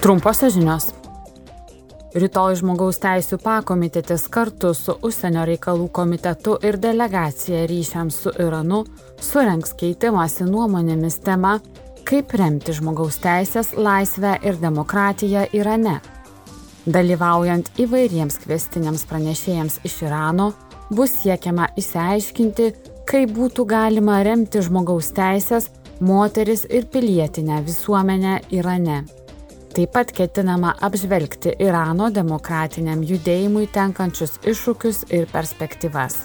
[0.00, 0.84] Trumposios žinios.
[2.14, 8.84] Rytoj žmogaus teisų pakomitetis kartu su užsienio reikalų komitetu ir delegacija ryšiams su Iranu
[9.18, 11.56] surenks keitimąsi nuomonėmis tema,
[12.06, 15.98] kaip remti žmogaus teisės, laisvę ir demokratiją Irane.
[16.86, 20.52] Dalyvaujant įvairiems kvestiniams pranešėjams iš Irano,
[20.94, 22.72] bus siekiama įsiaiškinti,
[23.02, 29.02] kaip būtų galima remti žmogaus teisės, moteris ir pilietinę visuomenę Irane.
[29.78, 36.16] Taip pat ketinama apžvelgti Irano demokratiniam judėjimui tenkančius iššūkius ir perspektyvas.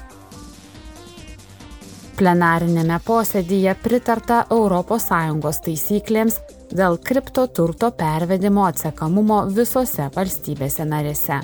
[2.17, 6.39] Plenarinėme posėdyje pritarta ES taisyklėms
[6.73, 11.39] dėl kriptoturto pervedimo atsekamumo visose valstybėse narėse.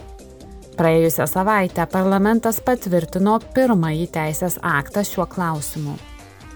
[0.81, 5.93] Praėjusią savaitę parlamentas patvirtino pirmąjį teisės aktą šiuo klausimu.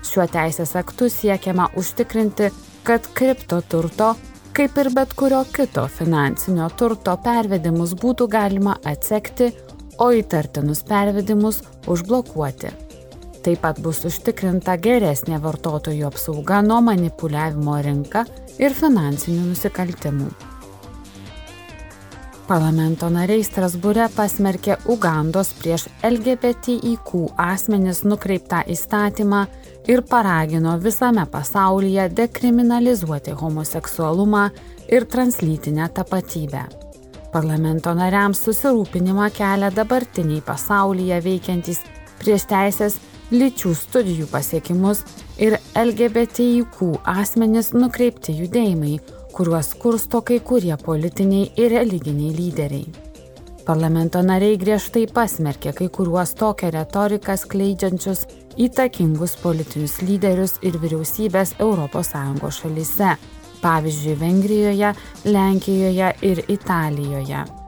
[0.02, 2.49] Šiuo teisės aktu siekiama užtikrinti,
[2.81, 4.16] kad kriptoturto
[4.53, 9.50] kaip ir bet kurio kito finansinio turto pervedimus būtų galima atsekti,
[9.97, 12.72] o įtartinus pervedimus užblokuoti.
[13.44, 18.25] Taip pat bus užtikrinta geresnė vartotojų apsauga nuo manipuliavimo rinka
[18.61, 20.31] ir finansinių nusikaltimų.
[22.54, 29.40] Parlamento nariai Strasbūre pasmerkė Ugandos prieš LGBTIQ asmenis nukreiptą įstatymą
[29.90, 34.44] ir paragino visame pasaulyje dekriminalizuoti homoseksualumą
[34.94, 36.62] ir translytinę tapatybę.
[37.34, 41.81] Parlamento nariams susirūpinimą kelia dabartiniai pasaulyje veikiantys
[42.22, 43.00] prieš teisės
[43.34, 45.02] lyčių studijų pasiekimus
[45.42, 49.00] ir LGBTIQ asmenis nukreipti judėjimai,
[49.34, 52.86] kuriuos kursto kai kurie politiniai ir religiniai lyderiai.
[53.66, 58.25] Parlamento nariai griežtai pasmerkė kai kuriuos tokią retoriką skleidžiančius
[58.67, 63.16] įtakingus politinius lyderius ir vyriausybės ES šalyse,
[63.64, 64.94] pavyzdžiui Vengrijoje,
[65.25, 67.62] Lenkijoje ir Italijoje.